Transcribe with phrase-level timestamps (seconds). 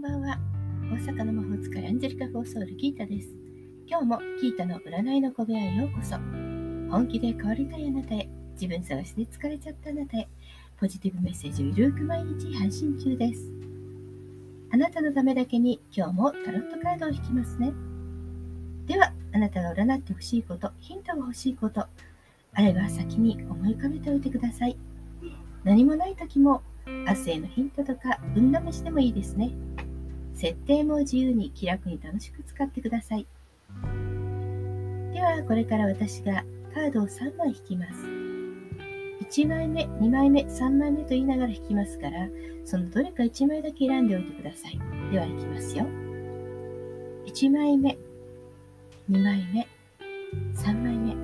[0.00, 0.38] ばんは
[0.90, 3.28] 大阪の魔法使いアンジェリカ・フォーソウルギータです。
[3.86, 6.16] 今日もギータの占いの小部屋へようこそ。
[6.90, 10.26] 本気で変わりたいあなたへ、自分探しで疲れちゃったあなたへ、
[10.78, 13.52] ポジティブメッセージをゆるく毎日配信中です。
[14.72, 17.74] あなたのためだけに今日もタロットカードを引きますね。
[18.86, 24.78] では、あなたが占ってほしいこと、ヒントが欲しいこと、あれば先に思い浮かべておいてください。
[25.62, 29.50] 何もない時も、明日へのヒントとか運試しでもいいですね。
[30.40, 33.26] 設定も自由に気楽に楽しく使ってください。
[35.12, 38.06] では、これから私がカードを3枚引きます。
[39.28, 42.26] 1枚目、2枚目、3枚目と言いながら引きますから、
[42.64, 44.80] そのどれか1枚だけ選んでおいてください。
[45.12, 45.84] では、いきますよ。
[47.26, 47.98] 1枚目、
[49.10, 49.68] 2枚目、
[50.54, 51.14] 3枚目。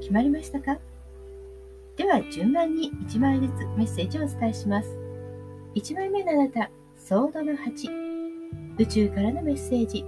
[0.00, 0.78] 決まりましたか？
[1.98, 4.96] では、順番に1枚ずつメッセージをお伝えします。
[5.74, 6.70] 1枚目のあなた、
[7.06, 7.90] ソードの8
[8.78, 10.06] 宇宙からのメッセージ。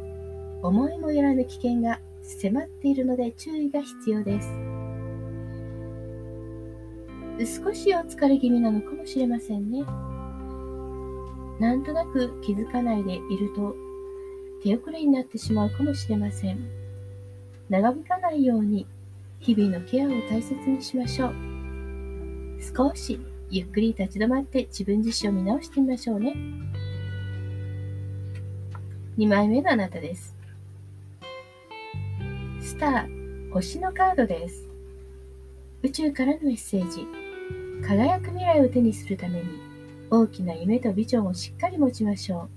[0.63, 4.49] 思いもよらぬ危険が迫っているので注意が必要です。
[7.63, 9.85] 少しお疲れ気味なのかもしれませんね。
[11.61, 13.77] なんとなく気づかないでいると
[14.63, 16.67] 手遅れになってしまうかもしれません。
[17.69, 18.87] 長引かないように
[19.41, 21.35] 日々のケアを大切にしましょう。
[22.75, 26.35] 少しゆっくり立ち止まって自分自身を見直してみましょうね。
[29.19, 30.37] 2枚目のあなたです。
[32.61, 34.69] スター、星のカードです。
[35.83, 37.07] 宇宙からのメッセージ。
[37.83, 39.47] 輝く未来を手にするために、
[40.11, 42.51] 大きな夢とビジョンをしっかり持ちましょ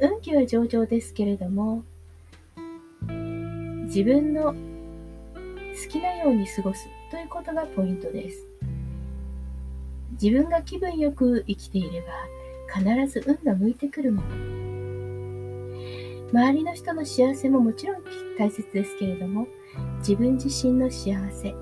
[0.00, 0.06] う。
[0.06, 1.82] 運気は上々ですけれども、
[3.86, 4.54] 自分の好
[5.88, 8.46] きなように過ごすということがポイントです。
[10.20, 12.08] 自分が気分よく生きていれば、
[12.72, 14.28] 必ず運が向いてくるもの。
[16.32, 18.02] 周りの人の幸せももちろん
[18.38, 19.46] 大切ですけれども、
[19.98, 21.54] 自分自身の幸せ、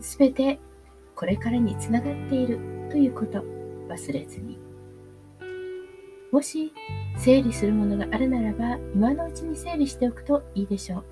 [0.00, 0.58] すべて
[1.14, 2.58] これからにつながっている
[2.90, 3.44] ということ、
[3.88, 4.58] 忘れずに。
[6.32, 6.72] もし
[7.18, 11.04] 整理するものがあるならば、今のうちに整理しておくといいでしょう。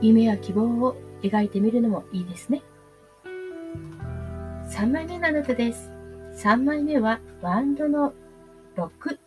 [0.00, 2.62] 夢や希望を描いてみるのもいいですね。
[4.76, 5.90] 3枚目のあなたです。
[6.34, 8.12] 3枚目はワンドの
[8.76, 9.18] 6。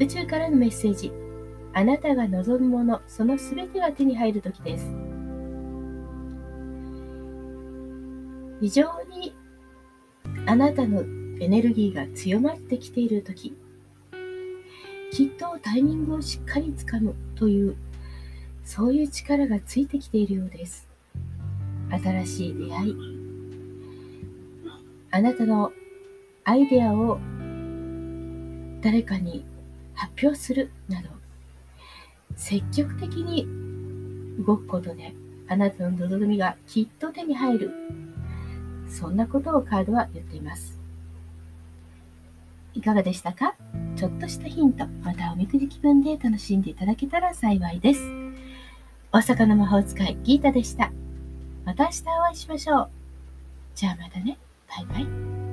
[0.00, 1.12] 宇宙からのメッセージ。
[1.72, 4.96] あなたが望むもの、そのすべてが手に入るときです。
[8.60, 9.32] 非常に
[10.44, 11.02] あなたの
[11.40, 13.56] エネルギーが強まってきているとき、
[15.12, 17.76] きっとタイミングをしっかりつかむという、
[18.64, 20.88] そういう力がついてきているようです。
[21.92, 23.15] 新しい出会い、
[25.16, 25.72] あなたの
[26.44, 27.18] アイデアを
[28.82, 29.46] 誰かに
[29.94, 31.08] 発表するなど、
[32.34, 33.46] 積極的に
[34.44, 35.14] 動くことで、
[35.48, 37.70] あなたの望みがきっと手に入る。
[38.90, 40.78] そんなことをカードは言っています。
[42.74, 43.54] いかがでしたか？
[43.96, 48.02] ちょっとしたヒント、またおみくじ気分で楽しんでいただけたら幸いです。
[49.12, 50.92] 大阪の魔法使いギータでした。
[51.64, 52.90] また明日お会いしましょう。
[53.74, 54.36] じゃあまたね。
[54.66, 55.45] 拜拜。